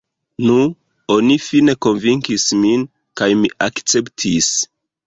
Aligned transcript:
Nu, 0.45 0.55
oni 1.17 1.35
fine 1.49 1.75
konvinkis 1.87 2.49
min, 2.65 2.89
kaj 3.23 3.33
mi 3.45 3.57
akceptis. 3.71 4.55